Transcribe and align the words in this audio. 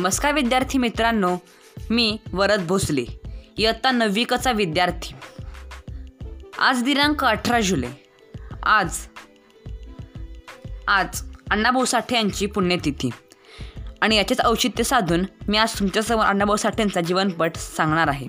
नमस्कार 0.00 0.32
विद्यार्थी 0.32 0.78
मित्रांनो 0.78 1.36
मी 1.90 2.16
वरद 2.32 2.66
भोसले 2.66 3.04
इयत्ता 3.56 3.90
नवविकचा 3.90 4.52
विद्यार्थी. 4.52 5.14
आज 6.58 6.82
दिनांक 6.82 7.24
अठरा 7.24 7.60
जुलै. 7.60 7.88
आज 8.62 8.98
आज 10.88 11.22
अण्णाभाऊ 11.50 11.84
साठे 11.84 12.16
यांची 12.16 12.46
पुण्यतिथी. 12.46 13.10
आणि 14.00 14.16
याचेच 14.16 14.40
औचित्य 14.40 14.84
साधून 14.84 15.24
मी 15.48 15.58
आज 15.58 15.78
तुमच्यासमोर 15.78 16.24
अण्णाभाऊ 16.24 16.56
साठेंचा 16.56 17.00
जीवनपट 17.00 17.56
सांगणार 17.56 18.08
आहे. 18.08 18.28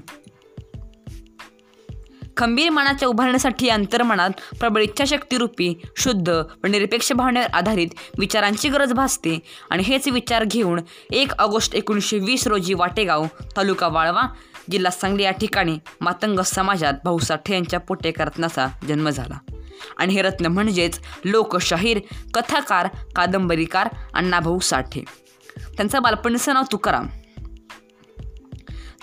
खंबीर 2.42 2.70
मनाच्या 2.70 3.08
उभारण्यासाठी 3.08 3.70
अंतर्मनात 3.70 4.30
प्रबळ 4.59 4.81
इच्छाशक्तीरूपी 4.81 5.81
शुद्ध 5.97 6.30
व 6.30 6.67
निरपेक्ष 6.67 7.14
भावनेवर 7.14 7.45
आधारित 7.53 7.88
विचारांची 8.17 8.70
गरज 8.70 8.94
भासते. 8.94 9.39
आणि 9.70 9.84
हेच 9.84 10.08
विचार 10.08 10.44
घेऊन 10.44 10.80
एक 11.12 11.31
ऑगस्ट 11.39 11.75
एकोणीसशे 11.75 12.17
वीस 12.19 12.47
रोजी 12.47 12.73
वाटेगाव 12.73 13.25
तालुका 13.58 13.88
वाळवा 13.88 14.22
जिल्हा 14.72 14.92
सांगली 14.92 15.23
या 15.23 15.31
ठिकाणी 15.31 15.78
मातंग 16.02 16.39
समाजात 16.39 16.94
भाऊ 17.03 17.17
साठे 17.17 17.53
यांच्या 17.53 17.80
पोटेकरत्नाचा 17.80 18.66
रत्नाचा 18.66 18.88
जन्म 18.88 19.09
झाला. 19.09 19.53
आणि 19.97 20.14
हे 20.14 20.22
रत्न 20.22 20.45
म्हणजेच 20.45 21.00
लोकशाहीर 21.25 22.00
कथाकार 22.34 22.88
कादंबरीकार 23.16 23.89
अण्णाभाऊ 24.14 24.59
साठे 24.59 25.03
त्यांचं 25.78 26.02
बालपणीचं 26.02 26.53
नाव 26.53 26.64
तुकाराम. 26.72 27.08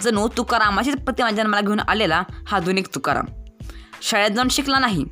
जणू 0.02 0.28
तुकारामाचीच 0.36 0.96
प्रतिमा 0.96 1.30
जन्माला 1.30 1.60
घेऊन 1.60 1.80
आलेला 1.80 2.22
हा 2.46 2.56
आधुनिक 2.56 2.86
तुकाराम. 2.94 3.24
शाळेत 4.02 4.30
जाऊन 4.30 4.48
शिकला 4.48 4.78
नाही. 4.78 5.04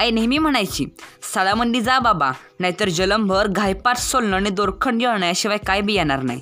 आई 0.00 0.10
नेहमी 0.10 0.38
म्हणायची 0.38 0.86
साळामंदी 1.34 1.80
जा 1.80 1.98
बाबा 1.98 2.30
नाहीतर 2.60 2.88
जलंभर 2.88 3.46
घायपाट 3.46 3.96
सोलणं 3.96 4.36
आणि 4.36 4.50
दोरखंड 4.50 5.02
जळणं 5.02 5.56
काय 5.66 5.80
बी 5.80 5.94
येणार 5.94 6.22
नाही. 6.22 6.40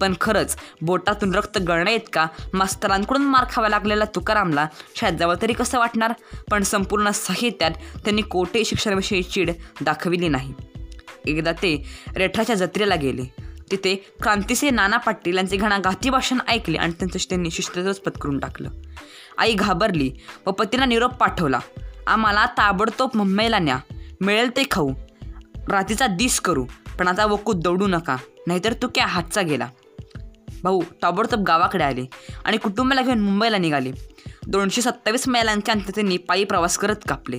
पण 0.00 0.14
खरंच 0.20 0.56
बोटातून 0.82 1.34
रक्त 1.34 1.58
गळण्या 1.58 1.94
इतका 1.94 2.26
मास्तरांकडून 2.54 3.22
मार 3.22 3.44
खावा 3.50 3.68
लागलेला 3.68 4.04
तुकारामला 4.04 4.66
शाळेत 4.96 5.18
जावं 5.18 5.34
तरी 5.42 5.52
कसं 5.52 5.78
वाटणार? 5.78 6.12
पण 6.50 6.62
संपूर्ण 6.62 7.10
साहित्यात 7.10 7.70
त्यांनी 7.70 8.22
कोठे 8.22 8.64
शिक्षणाविषयी 8.64 9.22
चीड 9.22 9.50
दाखविली 9.80 10.28
नाही. 10.28 10.54
एकदा 11.26 11.52
ते 11.52 11.86
रेठाच्या 12.16 12.56
जत्रेला 12.56 12.94
गेले. 12.94 13.41
तिथे 13.72 13.94
क्रांतिसे 14.22 14.70
नाना 14.70 14.96
पाटील 14.96 15.36
यांचे 15.36 15.56
घणाघाती 15.56 16.10
भाषण 16.10 16.38
ऐकले 16.48 16.78
आणि 16.78 16.92
त्यांचं 16.92 17.18
त्यांनी 17.28 17.50
शिस्तच 17.50 18.00
पत्करून 18.00 18.38
टाकलं. 18.38 18.70
आई 19.38 19.54
घाबरली 19.54 20.12
व 20.46 20.50
पतीला 20.50 20.84
निरोप 20.84 21.14
पाठवला. 21.14 21.60
आम्हाला 22.06 22.46
ताबडतोब 22.46 23.10
मुंबईला 23.14 23.58
न्या. 23.58 23.78
मिळेल 24.20 24.56
ते 24.56 24.62
खाऊ. 24.70 24.92
रात्रीचा 25.68 26.06
दिस 26.06 26.40
करू 26.40 26.66
पण 26.98 27.08
आता 27.08 27.26
वकूत 27.26 27.54
दौडू 27.54 27.86
नका 27.86 28.16
नाहीतर 28.46 28.72
तू 28.72 28.88
क्या 28.94 29.06
हातचा 29.06 29.42
गेला. 29.42 29.68
भाऊ 30.62 30.82
ताबडतोब 31.02 31.42
गावाकडे 31.42 31.84
आले 31.84 32.04
आणि 32.44 32.56
कुटुंबाला 32.56 33.02
घेऊन 33.02 33.20
मुंबईला 33.20 33.58
निघाले. 33.58 33.92
दोनशे 34.46 34.82
सत्तावीस 34.82 35.28
मैलांच्या 35.28 35.74
अंतर 35.74 35.90
त्यांनी 35.90 36.16
पायी 36.16 36.44
प्रवास 36.44 36.78
करत 36.78 36.96
कापले. 37.08 37.36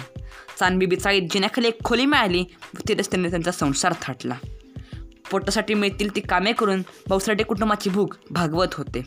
चांदबी 0.60 0.96
चाळीत 0.96 1.22
जिन्याखाली 1.32 1.68
एक 1.68 1.84
खोली 1.84 2.06
मिळाली 2.06 2.44
तिथेच 2.88 3.10
त्यांनी 3.10 3.30
त्यांचा 3.30 3.52
संसार 3.52 3.94
थाटला. 4.02 4.36
पोटासाठी 5.34 5.74
मिळतील 5.74 6.16
ती 6.16 6.22
कामे 6.22 6.52
करून 6.52 6.82
भाऊसाठी 7.10 7.44
कुटुंबाची 7.44 7.90
भूक 7.90 8.14
भागवत 8.32 8.74
होते. 8.74 9.02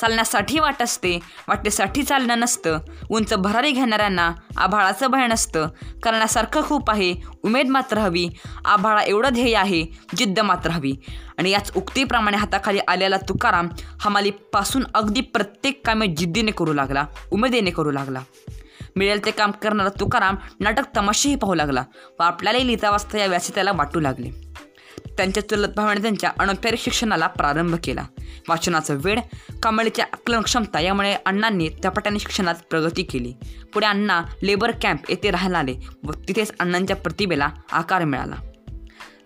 चालण्यासाठी 0.00 0.58
वाट 0.58 0.82
असते 0.82 1.18
वाटेसाठी 1.48 2.02
चालणं 2.02 2.38
नसतं. 2.38 2.78
उंच 3.10 3.34
भरारी 3.34 3.70
घेणाऱ्यांना 3.70 4.30
आभाळाचं 4.56 5.10
भय 5.10 5.26
नसतं. 5.26 5.68
करण्यासारखं 6.02 6.62
खूप 6.62 6.90
आहे 6.90 7.14
उमेद 7.44 7.68
मात्र 7.68 7.98
हवी. 7.98 8.28
आभाळा 8.64 9.02
एवढं 9.02 9.28
ध्येय 9.32 9.56
आहे 9.56 9.84
जिद्द 10.16 10.40
मात्र 10.40 10.70
हवी. 10.70 10.92
आणि 11.38 11.50
याच 11.50 11.72
उक्तीप्रमाणे 11.76 12.36
हाताखाली 12.36 12.78
आलेला 12.88 13.16
तुकाराम 13.28 13.68
हमालीपासून 14.00 14.84
अगदी 14.94 15.20
प्रत्येक 15.20 15.86
कामे 15.86 16.06
जिद्दीने 16.06 16.50
करू 16.50 16.72
लागला 16.72 17.06
उमेदीने 17.30 17.70
करू 17.70 17.90
लागला. 17.90 18.20
मिळेल 18.96 19.24
ते 19.24 19.30
काम 19.30 19.50
करणारा 19.50 19.88
तुकाराम 20.00 20.36
नाटक 20.60 20.96
तमाशेही 20.96 21.36
पाहू 21.36 21.54
लागला. 21.54 21.84
व 22.18 22.22
आपल्यालाही 22.22 22.66
लिहिता 22.66 22.90
वाचता 22.90 23.18
या 23.18 23.26
व्यासे 23.26 23.52
त्याला 23.54 23.72
वाटू 23.72 24.00
लागले. 24.00 24.30
त्यांच्या 25.16 25.48
चुलत 25.48 25.68
भावाने 25.76 26.02
त्यांच्या 26.02 26.30
अनौपचारिक 26.38 26.80
शिक्षणाला 26.80 27.26
प्रारंभ 27.26 27.74
केला. 27.84 28.04
वाचनाचं 28.48 28.98
वेळ 29.04 29.20
कामळीची 29.62 30.02
आकलन 30.02 30.40
क्षमता 30.40 30.80
यामुळे 30.80 31.16
अण्णांनी 31.26 31.68
झपाट्याने 31.68 32.18
शिक्षणात 32.18 32.54
प्रगती 32.70 33.02
केली. 33.02 33.32
पुढे 33.74 33.86
अण्णा 33.86 34.22
लेबर 34.42 34.70
कॅम्प 34.82 35.00
येथे 35.08 35.30
राहायला 35.30 35.58
आले 35.58 35.74
व 36.04 36.12
तिथेच 36.12 36.52
अण्णांच्या 36.60 36.96
प्रतिभेला 36.96 37.48
आकार 37.72 38.04
मिळाला. 38.04 38.34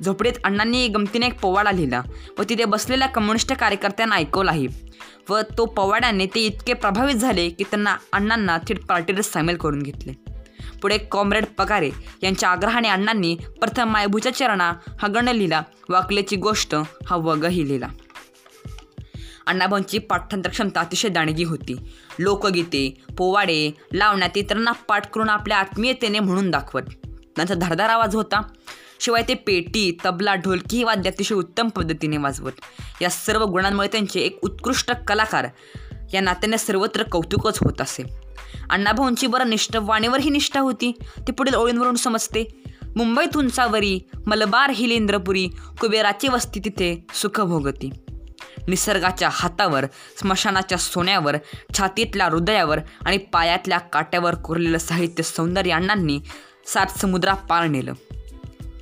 झोपडीत 0.05 0.33
अण्णांनी 0.45 0.89
गमतीने 0.89 1.27
एक 1.27 1.41
पोवाडा 1.41 1.73
लिहिला 1.73 2.03
व 2.39 2.43
तिथे 2.49 2.65
बसलेल्या 2.65 3.09
कम्युनिस्ट 3.09 3.53
कार्यकर्त्यांना 3.53 4.17
ऐकवलाही. 4.17 4.69
व 5.29 5.41
तो 5.59 5.67
पोवाड्याने 5.67 6.27
ते 6.27 6.41
इतके 6.41 6.73
प्रभावित 6.73 7.15
झाले 7.15 7.51
की 7.51 7.65
त्यांना 7.65 7.97
अण्णांना 8.13 8.59
थेट 8.59 8.87
पार्टीत 8.87 9.21
सामील 9.21 9.57
करून 9.57 9.83
घेतले. 9.83 10.24
पुढे 10.85 10.99
कॉम्रेड 10.99 11.45
पगारे 11.59 11.91
यांच्या 12.23 12.49
आग्रहाने 12.49 12.89
अण्णांनी 12.89 13.37
प्रथम 13.61 13.89
मायभूच्या 13.89 14.35
चरणा 14.35 14.73
हा 14.99 15.09
गण 15.09 15.29
लिहिला 15.29 15.63
वाकलेची 15.89 16.37
गोष्ट 16.37 16.75
हा 17.07 17.17
वगही 17.17 17.69
लिहिला. 17.69 17.87
अण्णाभाऊंची 19.47 19.99
पाठांतर 19.99 20.51
क्षमता 20.51 20.81
अतिशय 20.81 21.09
दाणगी 21.09 21.45
होती. 21.45 21.77
लोकगीते 22.19 23.05
पोवाडे 23.19 23.71
लावण्यात 23.95 24.39
इतरांना 24.39 24.73
पाठ 24.73 25.11
करून 25.11 25.29
आपल्या 25.29 25.59
आत्मीयतेने 25.59 26.19
म्हणून 26.19 26.51
दाखवत. 26.51 26.83
त्यांचा 27.07 27.55
धारधार 27.55 27.89
आवाज 27.89 28.15
होता. 28.15 28.43
शिवाय 29.01 29.23
ते 29.29 29.35
पेटी 29.35 29.97
तबला 30.07 30.35
ढोलकी 30.35 30.77
ही 30.77 30.85
वाद्य 30.85 31.11
अतिशय 31.11 31.35
उत्तम 31.35 31.69
पद्धतीने 31.69 32.17
वाजवत. 32.17 32.53
या 33.03 33.11
सर्व 33.11 33.45
गुणांमुळे 33.45 33.89
त्यांचे 33.89 34.21
एक 34.21 34.39
उत्कृष्ट 34.43 34.93
कलाकार 35.09 35.47
या 36.15 36.21
नात्याने 36.21 36.59
सर्वत्र 36.59 37.03
कौतुकच 37.03 37.59
होत 37.59 37.81
असे. 37.81 38.24
अण्णाभाऊंची 38.71 39.27
बरं 39.27 39.51
निष्ठ 39.51 39.77
वाणीवरही 39.77 40.31
निष्ठा 40.31 40.61
होती. 40.61 40.93
ती 41.19 41.33
पुढील 41.33 41.55
ओळींवरून 41.55 41.95
समजते. 41.95 42.63
मुंबईत 42.97 43.37
उंचावरी 43.37 44.01
मलबार 44.27 44.71
हिलेंद्रपुरी 44.71 45.49
कुबेराची 45.81 46.29
वस्ती 46.29 46.61
तिथे 46.61 47.07
सुखभोगती. 47.15 47.91
निसर्गाच्या 48.69 49.29
हातावर 49.33 49.85
स्मशानाच्या 50.21 50.79
सोन्यावर 50.79 51.37
छातीतल्या 51.79 52.27
हृदयावर 52.27 52.79
आणि 53.07 53.17
पायातल्या 53.17 53.79
काट्यावर 53.79 54.35
कोरलेलं 54.35 54.79
साहित्य 54.79 55.23
सौंदर्य 55.23 55.71
अण्णांनी 55.71 56.21
सात 56.67 56.87
समुद्रा 56.87 57.35
पार 57.35 57.67
नेलं. 57.67 57.93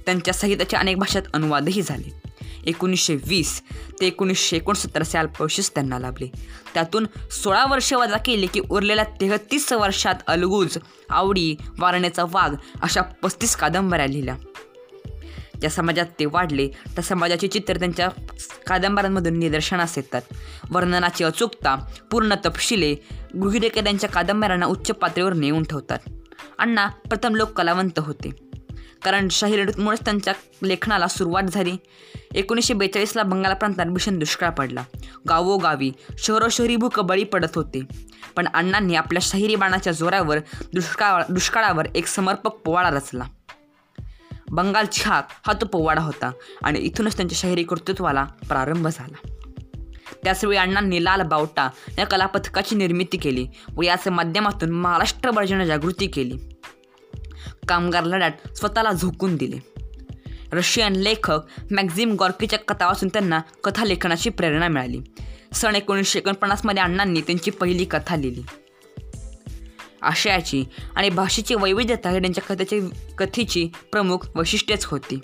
त्यांच्या 0.06 0.34
साहित्याचे 0.34 0.76
अनेक 0.76 0.98
भाषेत 0.98 1.22
अनुवादही 1.34 1.82
झाले. 1.82 2.21
एकोणीसशे 2.64 3.16
वीस 3.26 3.62
ते 4.00 4.06
एकोणीसशे 4.06 4.56
एकोणसत्तर 4.56 5.02
असे 5.02 5.62
त्यांना 5.74 5.98
लाभले. 5.98 6.28
त्यातून 6.74 7.06
सोळा 7.30 7.64
वर्ष 7.64 7.92
वजा 7.92 8.16
केले 8.16 8.46
की 8.46 8.60
उरलेल्या 8.70 9.04
तेहतीस 9.04 9.72
वर्षात 9.72 10.14
अलगूज 10.26 10.78
आवडी 11.10 11.56
वारणेचा 11.78 12.24
वाघ 12.28 12.54
अशा 12.82 13.02
पस्तीस 13.02 13.56
कादंबऱ्या 13.56 14.06
लिहिल्या. 14.06 14.36
ज्या 15.60 15.70
समाजात 15.70 16.06
ते 16.18 16.26
वाढले 16.26 16.68
त्या 16.68 17.02
समाजाचे 17.02 17.48
चित्र 17.48 17.78
त्यांच्या 17.78 18.08
कादंबऱ्यांमधून 18.66 19.38
निदर्शनास 19.38 19.98
येतात. 19.98 20.22
वर्णनाची 20.70 21.24
अचूकता 21.24 21.76
पूर्ण 22.10 22.34
तपशिले 22.34 22.96
गृहिरेखे 23.40 23.80
त्यांच्या 23.80 24.10
कादंबऱ्यांना 24.10 24.66
उच्च 24.66 24.90
पातळीवर 24.90 25.32
नेऊन 25.32 25.62
ठेवतात. 25.62 25.98
अण्णा 26.58 26.86
प्रथम 26.86 27.34
लोक 27.34 27.52
कलावंत 27.52 27.98
होते. 27.98 28.41
कारण 29.04 29.28
शाहिरीमुळेच 29.30 30.00
त्यांच्या 30.00 30.34
लेखनाला 30.62 31.08
सुरुवात 31.08 31.42
झाली. 31.42 31.76
एकोणीसशे 32.34 32.74
बेचाळीसला 32.74 33.22
बंगाल 33.22 33.54
प्रांतात 33.54 33.86
भीषण 33.86 34.18
दुष्काळ 34.18 34.50
पडला. 34.50 34.84
गावोगावी 35.28 35.92
शहरोशहरी 36.18 36.76
भूक 36.76 37.00
बळी 37.00 37.24
पडत 37.24 37.56
होते. 37.56 37.80
पण 38.36 38.48
अण्णांनी 38.54 38.94
आपल्या 38.94 39.20
शाहिरी 39.24 39.56
बाणाच्या 39.56 39.92
जोरावर 39.92 40.38
दुष्काळ 40.74 41.22
दुष्काळावर 41.28 41.86
एक 41.94 42.06
समर्पक 42.06 42.50
पोवाडा 42.50 42.90
रचला. 42.90 43.24
बंगाल 44.50 44.86
छाक 44.92 45.28
हा 45.46 45.52
तो 45.52 45.66
पोवाडा 45.66 46.02
होता 46.02 46.30
आणि 46.64 46.78
इथूनच 46.78 47.16
त्यांच्या 47.16 47.38
शाहिरी 47.38 47.62
कर्तृत्वाला 47.62 48.24
प्रारंभ 48.24 48.88
झाला. 48.88 49.28
त्याचवेळी 50.24 50.58
अण्णांनी 50.58 51.04
लाल 51.04 51.22
बावटा 51.22 51.70
या 51.98 52.06
कलापथकाची 52.06 52.76
निर्मिती 52.76 53.16
केली 53.16 53.46
व 53.76 53.82
याच्या 53.82 54.12
माध्यमातून 54.12 54.70
महाराष्ट्रभर 54.70 55.44
जनजागृती 55.44 56.06
केली. 56.06 56.51
कामगार 57.68 58.04
लढ्यात 58.04 58.56
स्वतःला 58.56 58.92
झोकून 58.92 59.36
दिले. 59.36 59.72
रशियन 60.52 60.92
लेखक 60.92 61.40
मॅक्झिम 61.70 62.14
गॉर्कीच्या 62.14 62.58
कथा 62.58 62.86
वाचून 62.86 63.08
त्यांना 63.08 63.40
कथा 63.64 63.84
लेखनाची 63.84 64.30
प्रेरणा 64.30 64.68
मिळाली. 64.68 65.00
सन 65.52 65.74
एकोणीसशे 65.74 66.18
एकोणपन्नासमध्ये 66.18 66.82
अण्णांनी 66.82 67.20
त्यांची 67.20 67.50
पहिली 67.50 67.84
कथा 67.84 68.16
लिहिली. 68.16 68.42
आशयाची 70.02 70.64
आणि 70.96 71.10
भाषेची 71.10 71.54
वैविध्यता 71.54 72.10
हे 72.10 72.20
त्यांच्या 72.20 72.44
कथेची 72.44 72.80
कथेची 73.18 73.70
प्रमुख 73.92 74.18
वैशिष्ट्यच 74.34 74.84
होती. 74.84 75.20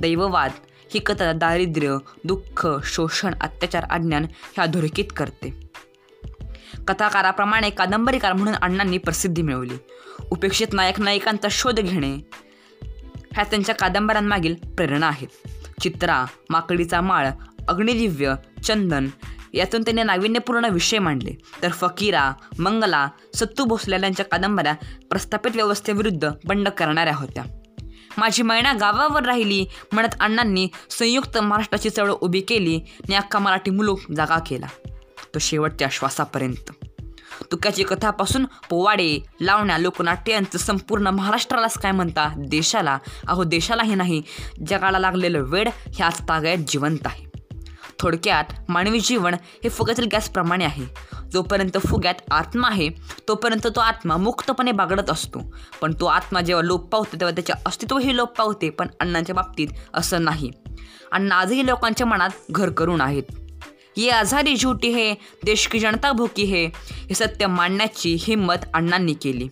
दैववाद 0.00 0.50
ही 0.94 1.00
कथा 1.00 1.32
दारिद्र्य 1.32 1.96
दुःख 2.24 2.68
शोषण 2.84 3.34
अत्याचार 3.40 3.84
अज्ञान 3.90 4.24
हे 4.24 4.60
अधोरेखित 4.60 5.04
करते. 5.16 5.65
कथाकाराप्रमाणे 6.88 7.70
कादंबरीकार 7.70 8.32
म्हणून 8.32 8.54
अण्णांनी 8.54 8.98
प्रसिद्धी 8.98 9.42
मिळवली. 9.42 9.74
उपेक्षित 10.30 10.66
नायक 10.72 11.00
नायिकांचा 11.00 11.48
शोध 11.50 11.80
घेणे 11.80 12.14
ह्या 13.32 13.44
त्यांच्या 13.44 13.74
कादंबऱ्यांमागील 13.74 14.54
प्रेरणा 14.54 15.06
आहेत. 15.06 15.48
चित्रा 15.80 16.24
माकडीचा 16.50 17.00
माळ 17.00 17.28
अग्निदिव्य 17.68 18.34
चंदन 18.64 19.08
यातून 19.54 19.82
त्यांनी 19.82 20.02
नाविन्यपूर्ण 20.02 20.64
विषय 20.64 20.98
मांडले. 20.98 21.32
तर 21.62 21.68
फकीरा 21.68 22.32
मंगला 22.58 23.08
सत्तू 23.34 23.64
भोसले 23.64 23.96
यांच्या 24.02 24.24
कादंबऱ्या 24.24 24.74
प्रस्थापित 25.10 25.50
व्यवस्थेविरुद्ध 25.54 26.30
बंड 26.44 26.68
करणाऱ्या 26.68 27.16
होत्या. 27.16 27.44
माझी 28.18 28.42
मैना 28.42 28.72
गावावर 28.72 29.22
राहिली 29.22 29.66
म्हणत 29.92 30.14
अण्णांनी 30.20 30.68
संयुक्त 30.90 31.38
महाराष्ट्राची 31.38 31.90
चळवळ 31.90 32.10
उभी 32.10 32.40
केली 32.40 32.76
आणि 32.76 33.14
अख्खा 33.14 33.38
मराठी 33.38 33.70
मुलूक 33.70 34.00
जागा 34.16 34.38
केला. 34.38 34.66
तो 35.36 35.40
शेवटच्या 35.40 35.88
श्वासापर्यंत. 35.92 36.72
तुक्याची 37.52 37.82
कथापासून 37.82 38.46
पोवाडे 38.70 39.22
लावण्या 39.40 39.78
लोकनाट्य 39.78 40.32
यांचं 40.32 40.58
संपूर्ण 40.58 41.06
महाराष्ट्रालाच 41.06 41.78
काय 41.78 41.92
म्हणता? 41.92 42.34
देशाला? 42.38 42.98
अहो 43.28 43.44
देशालाही 43.44 43.94
नाही. 43.94 44.22
जगाला 44.66 44.98
लागलेलं 44.98 45.40
वेड 45.40 45.68
हे 45.68 46.02
आज 46.02 46.20
तागायत 46.20 46.58
जिवंत 46.68 46.98
आहे. 47.04 47.26
थोडक्यात 47.98 48.44
मानवी 48.68 49.00
जीवन 49.00 49.34
हे 49.34 49.68
फुग्यातील 49.68 50.08
गॅसप्रमाणे 50.12 50.64
आहे. 50.64 50.86
जोपर्यंत 51.32 51.78
फुग्यात 51.88 52.14
आत्मा 52.30 52.68
आहे 52.68 52.88
तोपर्यंत 53.28 53.66
तो 53.66 53.80
आत्मा 53.80 54.16
मुक्तपणे 54.16 54.72
बागडत 54.72 55.10
असतो. 55.10 55.54
पण 55.80 55.94
तो 56.00 56.06
आत्मा 56.06 56.40
जेव्हा 56.40 56.64
लोप 56.64 56.88
पावतो 56.88 57.20
तेव्हा 57.20 57.30
त्याचे 57.30 57.52
अस्तित्वही 57.66 58.16
लोप 58.16 58.36
पावते 58.38 58.70
पण 58.70 58.88
अण्णांच्या 59.00 59.34
बाबतीत 59.34 59.68
असं 59.94 60.24
नाही. 60.24 60.50
अण्णा 61.12 61.34
आजही 61.34 61.66
लोकांच्या 61.66 62.06
मनात 62.06 62.30
घर 62.50 62.70
करून 62.70 63.00
आहेत. 63.00 63.22
ये 63.96 64.10
आझादी 64.10 64.56
झूठी 64.56 64.88
है 64.88 65.14
देश 65.44 65.66
की 65.66 65.78
जनता 65.78 66.12
भुकी 66.12 66.44
है 66.44 66.66
हे 66.88 67.14
सत्य 67.14 67.46
मांडण्याची 67.46 68.16
हिंमत 68.20 68.54
अण्णांनी 68.74 69.14
केली. 69.14 69.48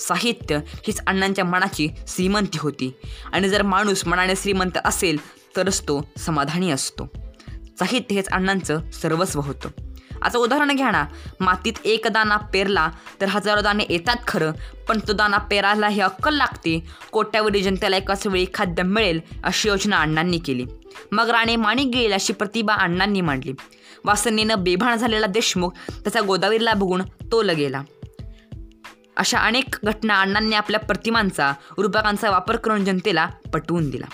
साहित्य 0.00 0.56
हीच 0.56 1.00
अण्णांच्या 1.06 1.44
मनाची 1.44 1.88
श्रीमंती 2.08 2.58
होती. 2.60 2.92
आणि 3.32 3.48
जर 3.48 3.62
माणूस 3.62 4.06
मनाने 4.06 4.32
श्रीमंत 4.36 4.78
असेल 4.84 5.16
तरच 5.56 5.82
तो 5.82 6.10
समाधानी 6.18 6.70
असतो. 6.70 7.08
साहित्य 7.78 8.14
हेच 8.14 8.28
अण्णांचं 8.28 8.90
सर्वस्व 8.90 9.40
होतं. 9.40 9.68
आता 10.22 10.38
उदाहरण 10.38 10.76
घ्या 10.76 10.90
ना. 10.90 11.06
मातीत 11.40 11.72
एक 11.84 12.06
दाना 12.12 12.36
पेरला 12.36 12.90
तर 13.20 13.26
हजारो 13.26 13.60
दाणे 13.60 13.84
येतात 13.90 14.16
खरं 14.28 14.52
पण 14.88 14.98
तो 15.08 15.12
दाना 15.12 15.38
पेरायला 15.38 15.88
ही 15.88 16.00
अक्कल 16.00 16.34
लागते. 16.34 16.86
कोट्यावधी 17.10 17.62
जनतेला 17.62 17.96
एकाच 17.96 18.26
वेळी 18.26 18.46
खाद्य 18.54 18.82
मिळेल 18.82 19.20
अशी 19.44 19.68
योजना 19.68 20.00
अण्णांनी 20.00 20.38
केली. 20.38 20.66
मग 21.12 21.28
राणे 21.28 21.56
माणिक 21.56 21.86
गेईल 21.86 22.12
अशी 22.12 22.32
प्रतिभा 22.32 22.74
अण्णांनी 22.74 23.20
मांडली. 23.20 23.52
वासनेनं 24.04 24.62
बेभाण 24.62 24.96
झालेला 24.96 25.26
देशमुख 25.26 25.70
त्याचा 25.90 26.20
गोदावरीला 26.20 26.74
बघून 26.74 27.02
तोल 27.02 27.50
गेला. 27.50 27.82
अशा 29.16 29.38
अनेक 29.38 29.76
घटना 29.84 30.20
अण्णांनी 30.20 30.56
आपल्या 30.56 30.80
प्रतिमांचा 30.80 31.52
रूपकांचा 31.78 32.30
वापर 32.30 32.56
करून 32.56 32.84
जनतेला 32.84 33.26
पटवून 33.52 33.90
दिला. 33.90 34.06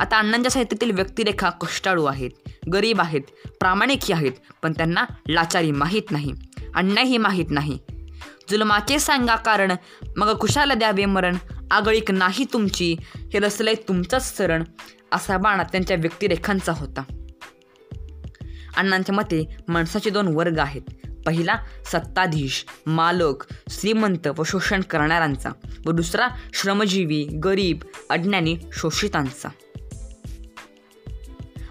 आता 0.00 0.18
अण्णांच्या 0.18 0.50
साहित्यातील 0.50 0.90
व्यक्तिरेखा 0.90 1.50
कष्टाळू 1.50 2.04
आहेत 2.04 2.30
गरीब 2.72 3.00
आहेत 3.00 3.20
प्रामाणिकही 3.60 4.12
आहेत 4.12 4.32
पण 4.62 4.72
त्यांना 4.72 5.04
लाचारी 5.28 5.70
माहीत 5.70 6.10
नाही 6.10 6.32
अण्णाही 6.74 7.18
माहीत 7.18 7.44
नाही. 7.50 7.78
जुलमाचे 8.50 8.98
सांगा 8.98 9.36
कारण 9.36 9.72
मग 10.16 10.34
कुशाला 10.34 10.74
द्यावे 10.74 11.04
मरण 11.04 11.36
आगळीक 11.70 12.10
नाही 12.10 12.44
तुमची 12.52 12.96
हे 13.14 13.38
रसलंय 13.38 13.74
तुमचंच 13.88 14.36
सरण 14.36 14.64
असा 15.12 15.36
बाणा 15.36 15.62
त्यांच्या 15.62 15.96
व्यक्तिरेखांचा 15.96 16.72
होता. 16.72 17.02
अण्णांच्या 18.76 19.14
मते 19.14 19.56
माणसाचे 19.68 20.10
दोन 20.10 20.28
वर्ग 20.28 20.58
आहेत. 20.58 20.82
पहिला 21.26 21.56
सत्ताधीश 21.86 22.64
मालक 22.86 23.44
श्रीमंत 23.70 24.28
व 24.38 24.42
शोषण 24.42 24.80
करणाऱ्यांचा 24.80 25.50
व 25.86 25.90
दुसरा 25.90 26.28
श्रमजीवी 26.54 27.24
गरीब 27.44 27.78
अज्ञानी 28.10 28.56
शोषितांचा. 28.72 29.48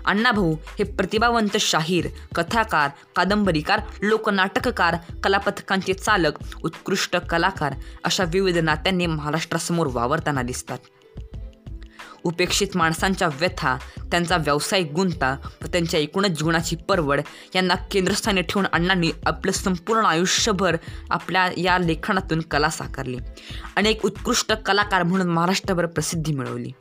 अण्णाभाऊ 0.09 0.53
हे 0.53 0.83
प्रतिभावंत 0.83 1.57
शाहीर 1.57 2.07
कथाकार 2.35 2.89
कादंबरीकार 3.15 3.81
लोकनाटककार 4.01 4.95
कलापथकांचे 5.23 5.93
चालक 5.93 6.31
उत्कृष्ट 6.63 7.15
कलाकार 7.15 7.73
अशा 8.03 8.23
विविध 8.23 8.57
नात्यांनी 8.57 9.05
महाराष्ट्रासमोर 9.05 9.87
वावरताना 9.91 10.41
दिसतात. 10.41 10.77
उपेक्षित 12.23 12.67
माणसांच्या 12.75 13.27
व्यथा 13.27 13.77
त्यांचा 14.11 14.37
व्यावसायिक 14.37 14.91
गुंता 14.91 15.37
व 15.63 15.67
त्यांच्या 15.67 15.99
एकूणच 15.99 16.29
जीवनाची 16.29 16.75
परवड 16.75 17.21
यांना 17.55 17.75
केंद्रस्थानी 17.75 18.41
ठेवून 18.41 18.65
अण्णांनी 18.73 19.11
आपलं 19.25 19.51
संपूर्ण 19.51 20.05
आयुष्यभर 20.05 20.77
आपल्या 21.09 21.49
या 21.57 21.77
लेखनातून 21.77 22.39
कला 22.39 22.69
साकारली. 22.69 23.17
अनेक 23.75 24.05
उत्कृष्ट 24.05 24.53
कलाकार 24.53 25.03
म्हणून 25.03 25.27
महाराष्ट्रभर 25.27 25.85
प्रसिद्धी 25.85 26.33
मिळवली. 26.33 26.71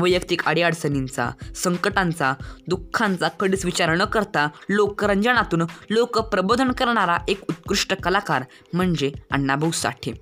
वैयक्तिक 0.00 0.44
अडीअडचणींचा 0.46 1.30
संकटांचा 1.56 2.32
दुःखांचा 2.68 3.28
कडीच 3.28 3.64
विचार 3.64 3.94
न 3.94 4.04
करता 4.04 4.48
लोकरंजनातून 4.68 5.62
लोकप्रबोधन 5.90 6.72
करणारा 6.72 7.18
एक 7.28 7.42
उत्कृष्ट 7.48 7.94
कलाकार 7.94 8.42
म्हणजे 8.72 9.12
अण्णाभाऊ 9.30 9.70
साठे 9.70 10.12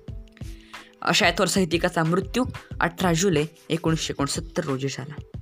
अशा 1.01 1.29
थोर 1.37 1.45
साहित्यिकाचा 1.45 2.03
मृत्यू 2.03 2.43
अठरा 2.81 3.13
जुलै 3.13 3.45
एकोणीसशे 3.69 4.13
एकोणसत्तर 4.13 4.63
रोजी 4.63 4.87
झाला. 4.87 5.37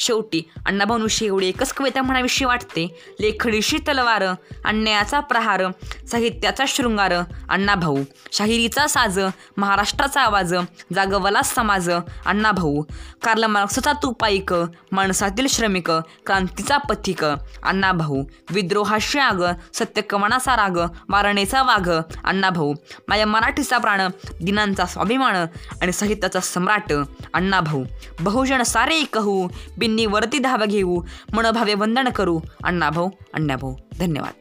शेवटी 0.00 0.42
अण्णाभाऊंविषयी 0.66 1.28
एवढी 1.28 1.48
एकच 1.48 1.72
कविता 1.72 2.02
म्हणाविषयी 2.02 2.46
वाटते. 2.46 2.86
लेखणीशी 3.20 3.78
तलवार 3.88 4.22
अन्यायाचा 4.64 5.20
प्रहार 5.20 5.62
साहित्याचा 6.10 6.64
शृंगार 6.68 7.12
अण्णाभाऊ 7.48 8.02
शाहिरीचा 8.32 8.86
साज 8.86 9.18
महाराष्ट्राचा 9.56 10.20
आवाज 10.20 10.54
जागवला 10.94 11.42
समाज 11.42 11.90
अण्णाभाऊ 11.90 12.82
कार्ल 13.24 13.44
मार्क्सचा 13.46 13.92
तुपाईक 14.02 14.52
माणसातील 14.92 15.46
श्रमिक 15.50 15.90
क्रांतीचा 16.26 16.76
पथिक 16.78 17.24
अण्णाभाऊ 17.24 18.22
विद्रोहाशी 18.50 19.18
आग 19.18 19.42
सत्यकमणाचा 19.74 20.56
राग 20.56 20.78
वारणेचा 21.08 21.62
वाघ 21.62 21.88
अण्णाभाऊ 21.90 22.72
माझ्या 23.08 23.26
मराठीचा 23.26 23.78
प्राण 23.78 24.00
दिनांचा 24.40 24.86
स्वाभिमान 24.86 25.36
आणि 25.82 25.92
साहित्याचा 25.92 26.40
सम्राट 26.40 26.92
अण्णाभाऊ 27.34 27.84
बहुजन 28.20 28.62
सारे 28.62 29.02
कहू 29.12 29.46
बिन्नी 29.90 30.06
वरती 30.06 30.38
धाव 30.38 30.66
घेऊ. 30.66 31.02
मनभावे 31.34 31.74
वंदन 31.74 32.10
करू. 32.10 32.40
अण्णाभाऊ 32.64 33.10
अण्णाभाऊ 33.34 33.74
धन्यवाद. 33.98 34.39